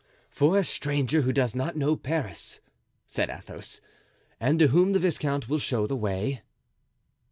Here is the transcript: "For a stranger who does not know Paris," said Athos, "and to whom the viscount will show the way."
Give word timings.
"For 0.31 0.57
a 0.57 0.63
stranger 0.63 1.21
who 1.21 1.31
does 1.31 1.53
not 1.53 1.77
know 1.77 1.95
Paris," 1.95 2.59
said 3.05 3.29
Athos, 3.29 3.81
"and 4.39 4.57
to 4.57 4.69
whom 4.69 4.93
the 4.93 4.99
viscount 4.99 5.47
will 5.47 5.59
show 5.59 5.85
the 5.85 5.95
way." 5.95 6.41